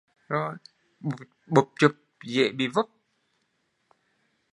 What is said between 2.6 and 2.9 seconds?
vấp